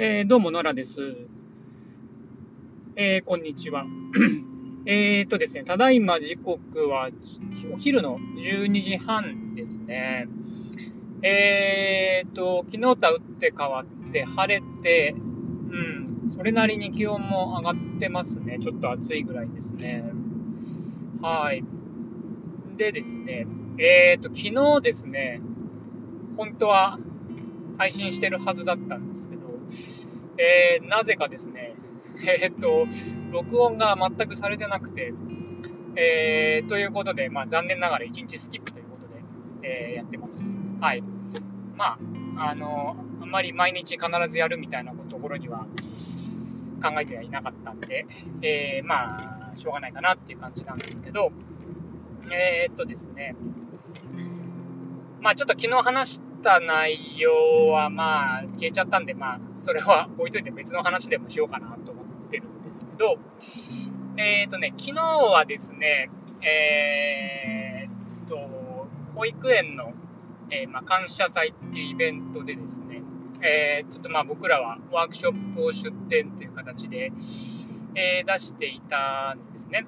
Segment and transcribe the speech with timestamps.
[0.00, 1.16] えー、どうも、ノラです。
[2.94, 3.84] えー、こんにちは。
[4.86, 7.10] えっとですね、ただいま時刻は
[7.74, 10.28] お昼の12時半ですね。
[11.22, 18.60] えーと、昨日とは打って変わって晴れて、うん、それなりに気温も上がってますね。
[18.60, 20.04] ちょっと暑いぐらいですね。
[21.22, 21.64] はい。
[22.76, 25.40] でですね、えーと、昨日ですね、
[26.36, 27.00] 本当は
[27.78, 29.47] 配信してるはずだったんですけど、
[30.38, 31.74] えー、なぜかですね、
[32.26, 32.86] えー、っと、
[33.30, 35.12] 録音が全くされてなくて、
[35.96, 39.22] えー、ということで、まあ、残念ながら1日スキップということで、
[39.62, 40.58] え、やってます。
[40.80, 41.02] はい。
[41.76, 41.98] ま
[42.36, 45.66] あ、あの、あんまり毎日必ずやるみたいなところには
[46.82, 48.06] 考えてはいなかったんで、
[48.42, 51.32] え、まあ、しょうがないかなっていう感じなんですけど、
[52.30, 53.34] え、っとですね、
[55.20, 63.18] まあちょっと昨日話した内容はまあ消えちゃったんで、まあそれは置いといて別の話でもしようかなと思ってるんですけど、
[64.16, 66.08] えっ、ー、とね、昨日はですね、
[66.40, 69.92] えー、っと、保育園の、
[70.50, 73.02] えー、まあ、感謝祭っていうイベントでですね、
[73.42, 77.12] えー、ちょっとまあ僕らはワークショップを出展という形で、
[77.94, 79.86] えー、出していたんですね。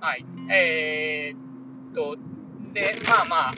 [0.00, 0.24] はい。
[0.50, 2.16] えー、っと、
[2.72, 3.54] で、まあまあ、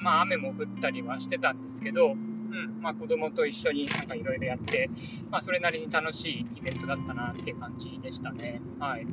[0.00, 2.14] まあ雨も降ったりはしてたんですけど、
[2.50, 4.90] うん、まあ子供と一緒になんかいろいろやって、
[5.30, 8.60] まあそれなりに楽しいイベントだったなって感じでしたね。
[8.78, 9.06] はい。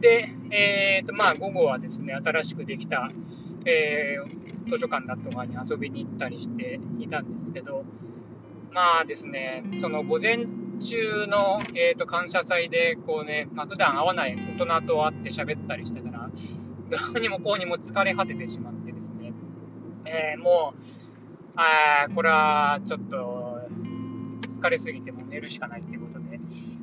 [0.00, 3.10] で、えっ、ー、と、まあ午後はですね、新しくできた、
[3.66, 7.84] えー、図書館だとかに遊びに行ったりしていたんですけど、
[8.72, 10.46] まあですね、その午前
[10.80, 16.30] 中の、えーと、感謝祭で、こうね、まあ、普段会わない大人と会って喋ったりしてたら、
[16.90, 19.32] どうにもこうにも疲れ果ててしまってですね、
[20.06, 21.09] えー、もう、
[21.62, 23.60] あこれはちょっと
[24.50, 26.38] 疲れすぎても寝るしかないっていうことで、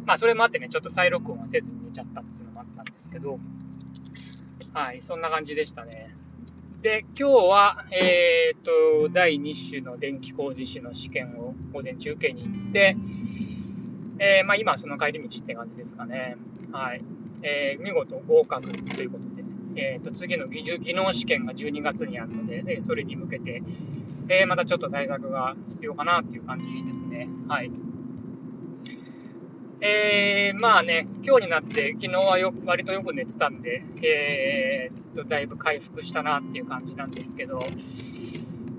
[0.06, 3.40] まあそれもあってね、ちょっと再録音はせずに寝ちゃったっていうのもあったんですけど、
[4.74, 6.16] はい、そんな感じでしたね。
[6.82, 12.96] で、今日は、えっ、と、第2種の電気工事士の試験を午前中受けに行って、
[14.20, 16.38] えー、まあ今その帰り道って感じですかね。
[16.72, 17.02] はい。
[17.42, 19.44] えー、見事合格ということで、
[19.76, 23.64] えー、と次の技術技能試験が12月にあるので、えそれに向けて、
[24.30, 27.30] えー、またちょっと対策が必要かなっていう感じですね。
[27.48, 27.72] はい。
[29.80, 37.60] えー、まあね、今日になって昨日はよ割とよく寝てたんで、えー、とだいぶ回復したなっていう感じなんですけど、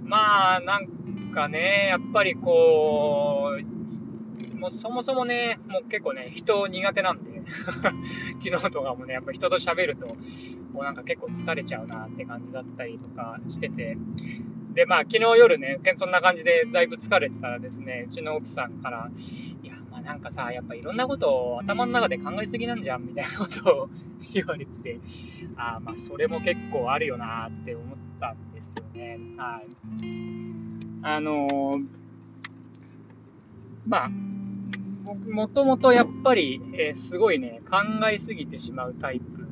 [0.05, 7.43] まあなんかね、やっぱりこう、もうそもそもね、もう結構ね、人苦手なんで
[8.43, 10.07] 昨日とかもね、やっぱ人と喋ると、
[10.73, 13.97] もうなんか結構疲れちゃうなって感じだったりとかしてて、
[14.79, 19.11] で、まあ昨日夜ね、そんな感じでだいぶ疲れてたらですね、うちの奥さんから、
[19.61, 23.89] いや、まあなんかさ、やっぱいろんなことを頭の中で考えすぎなんじゃんみたいなことを
[24.33, 25.01] 言われてて、
[25.57, 29.19] ああ、まあそれも結構あるよなって思ったんですよね。
[29.37, 29.67] はい。
[31.03, 31.85] あのー、
[33.85, 37.79] まあ、もともとやっぱり、えー、すごいね、考
[38.09, 39.45] えすぎてしまうタイプ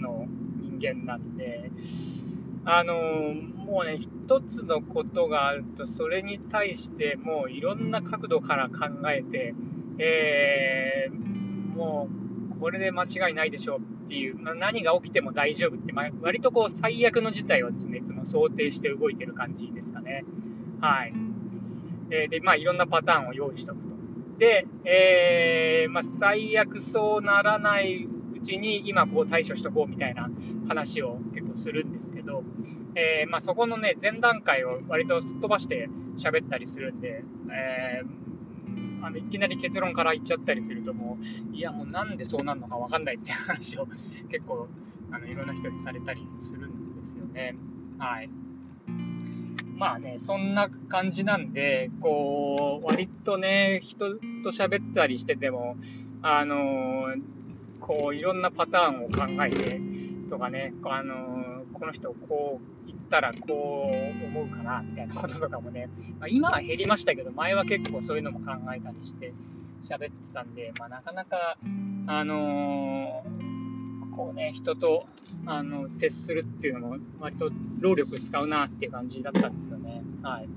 [0.00, 0.26] の
[0.58, 1.70] 人間なんで、
[2.64, 2.94] あの、
[3.34, 9.54] もうね、一つのことがあると、それに対してもういろんな角度から考えて、
[9.98, 12.08] えー、も
[12.56, 20.24] うこれで間違いないでしょうっていう、まあ、何が起きても大丈夫って、まあ、割とこう最悪の事態をですね、いつも想定して動いてる感じですかね。
[20.80, 21.14] はい。
[22.10, 23.90] えー、で、まあいろんなパターンを用意しておくと。
[24.38, 28.08] で、えー、まあ、最悪そうならない
[28.40, 30.30] うちに今こう対処しとこうみたいな
[30.66, 32.42] 話を結構するんですけど、
[32.94, 41.18] えー、まあ、そこのね、前段階を割とすっ飛ばして喋ったりするんで、えー、あのいきなり結論から言っちゃったりするとも
[41.52, 43.86] う、いやもうなんでそうなるのかわかんないっていう話を
[44.28, 44.68] 結構
[45.12, 47.56] あのいろんな人にされたりするんですよね。
[47.98, 48.30] はい。
[49.76, 55.76] まあね、そんな感じなんで、こう、割とね、人と喋ったりしてても、
[56.20, 57.14] あの
[57.80, 59.80] こう、いろんなパターンを考えて、
[60.28, 65.88] とかね、あのこの人こう言ったらこう思うかな、みたいなこととかもね、
[66.18, 69.32] まあ、今は減りましたけど、前は結構そういうのも考えたりして
[69.88, 71.56] 喋ってたんで、まあ、なかなか、
[72.06, 73.50] あのー
[74.10, 75.06] こうね、人と
[75.46, 77.50] あの接するっていうのも割と
[77.80, 80.02] 労力使うなっていう感じだったんですよね。
[80.22, 80.48] はい。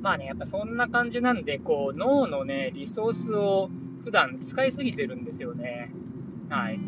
[0.00, 3.70] まあね、やっぱそんな感じなんで、こう、脳のね、リソースを
[4.04, 5.92] 普段使いすぎてるんですよね。
[6.48, 6.78] はい。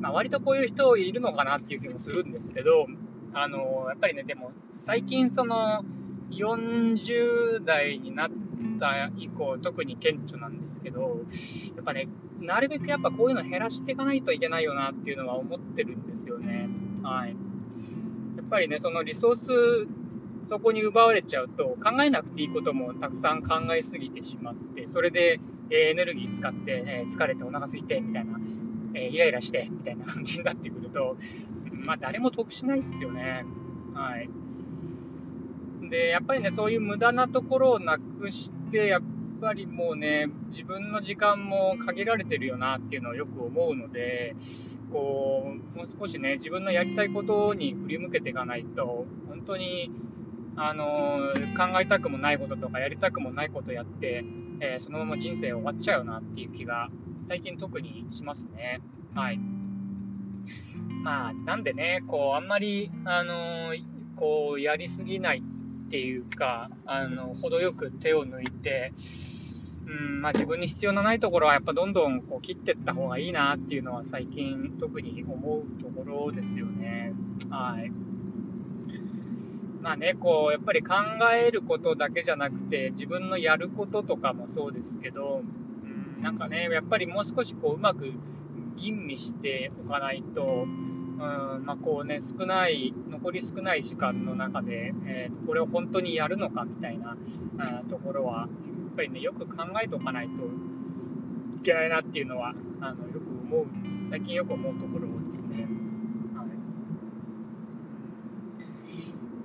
[0.00, 2.86] まあ割とこういう人いるのかなっていう気もするんですけど、
[3.34, 5.84] あの、やっぱりね、でも最近その、
[6.32, 8.30] 40代になっ
[8.80, 11.20] た以降、特に顕著なんですけど、
[11.76, 12.08] やっぱね、
[12.40, 16.68] なるべくやっぱこういうの減らしていかないといけないよなっていうのは思ってるんですよね。
[17.02, 17.30] はい。
[18.36, 19.88] やっぱりね、そのリソース、
[20.48, 25.40] そこに奪われちゃうと、考えなくていいこともたくさん考えすぎてしまって、それで、
[25.74, 28.38] エネルギー使って、え疲れてお腹空いて、みたいな、
[28.94, 31.16] えイライラして、みたいな感じになってくると、
[31.84, 33.44] まあ誰も得しないですよね。
[33.94, 34.28] はい。
[35.88, 39.02] で、やっぱりね、そういう無駄なところをなくして、やっ
[39.40, 44.34] ぱりもうね、自分の時間も限られてるよなっていうのをよく思うので、
[44.92, 49.90] こう、もう少しね、自分のやりたいことに振り向けていかないと、本当に、
[50.54, 54.24] あの考えたくもないこととかやりたくもないことやって、
[54.62, 56.88] えー、そのまま人生終わっちゃうよなっていう気が
[57.26, 58.80] 最近特にしますね。
[59.12, 59.38] はい。
[61.02, 63.74] まあ、なんでね、こう、あんまり、あの
[64.14, 65.42] こう、やりすぎない
[65.86, 68.92] っていうか、あの、程よく手を抜いて、
[69.84, 77.12] うん、まあ自分に必要のないところはやっぱどんどんこう切っていった方がいいなっていうのは最近特に思うところですよね。
[77.50, 77.90] はい。
[79.82, 80.94] まあね、こう、やっぱり考
[81.34, 85.42] えることだけじゃなくて、自分のやることとかもそうですけど、
[85.84, 88.12] うん、なんかね、やっぱりもう少しこう、うまく
[88.76, 91.02] 吟味しておかないと、うん
[91.64, 97.16] まあ、こうね、少ない、残り少ない時間の中で、えー、これを本当にやるのかみたいな
[97.58, 98.48] あところは、やっ
[98.96, 100.32] ぱりね、よく考えておかないと
[101.56, 103.66] いけないなっていうのは、あのよく思う、
[104.10, 105.68] 最近よく思うところですね。
[106.34, 106.48] はい、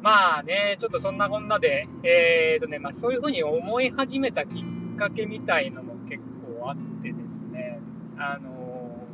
[0.08, 6.24] まあね、ちょっとそんなこんなで、えーとねまあ、そういうふうに思い始めたきっかけみたいのも結
[6.60, 7.82] 構あってですね、
[8.18, 9.06] あの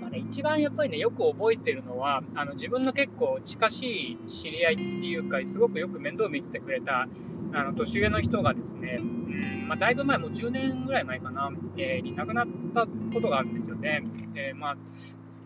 [0.00, 7.06] まね、一番やっぱりね、よく覚えてるのは、あの自分の結構近しい知り合いっていうか、すごくよく面倒見ててくれた、
[7.52, 14.02] あの年上の人がですね、うんまあ、だいぶ前、もう10年ぐらい前かな、えー、に亡くなったことがあるんですよね。
[14.34, 14.76] えー、まあ、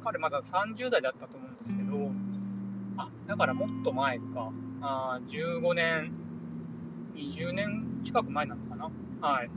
[0.02, 2.27] 彼まだ30代だったと思うんですけど、
[3.38, 4.52] からもっと前か、
[4.82, 6.12] あ15年、
[7.14, 8.90] 20年近く前なのかな。
[9.20, 9.50] はい。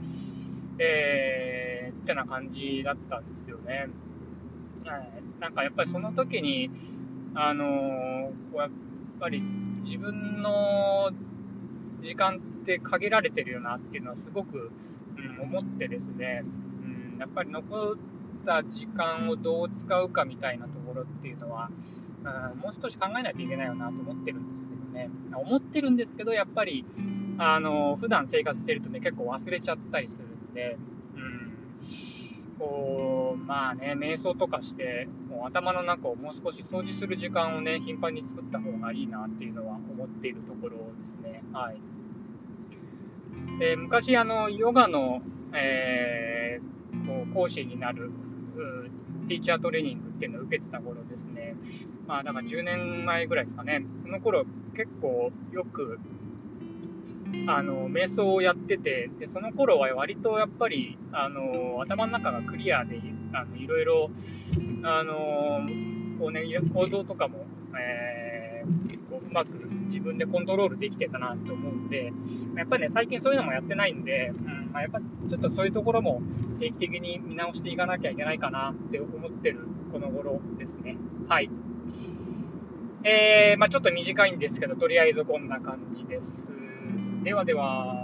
[0.78, 3.88] えー、ってな感じだったんですよね。
[4.84, 6.70] はい、なんかやっぱりその時に、
[7.34, 8.70] あのー、やっ
[9.20, 9.40] ぱり
[9.84, 11.10] 自分の
[12.00, 14.70] 時間って限られてるよなっていうのはすごく、
[15.16, 16.44] うん、思ってですね、
[17.14, 17.96] うん、やっぱり残っ
[18.44, 21.70] た時間をどう使うかみたいなところっていうのは、
[22.24, 26.84] うん、もう少し考えないといけないよなと思ってるんですけどね、思ってるんですけど、やっぱり、
[27.38, 30.78] あの、普段生活してるとね、結構忘れちゃったりするんで、
[31.16, 31.52] うん、
[32.58, 41.42] こう、まあね、瞑想とかして、もう頭の中をもう少し掃除する時間をね、頻繁に作った方がいいなっていうのは思っているところですね。
[41.52, 41.80] はい。
[43.58, 45.22] で昔、あの、ヨガの、
[45.52, 48.10] えー、こう講師になる、
[49.32, 51.54] ティーチャートレーニングっていうのを受けてた頃ですね。
[52.06, 53.84] まあ、だから10年前ぐらいですかね。
[54.02, 54.44] その頃、
[54.74, 55.98] 結構よく、
[57.46, 63.00] あの、瞑想をやってて、で、その頃は割とやっぱり、あの、頭の中がクリアで、
[63.32, 64.10] あの、いろいろ、
[64.82, 65.60] あの、
[66.18, 66.42] こうね、
[66.74, 67.46] 行動とかも、
[67.78, 69.48] えー、こううまく
[69.86, 72.12] 自分でコントロールできてたなと思うんで、
[72.54, 76.22] やっぱりね、最近そういうのもやってないんで、うんまあ、やっぱちょっとそういうところも
[76.58, 80.96] 定期的に見直していかなきゃいけないかなって思ってるこの頃ですね。
[81.28, 81.50] はい。
[83.04, 86.50] えー、まあちょっと短いんですけど、とりあえずこんな感じです。
[87.24, 88.01] ではでは。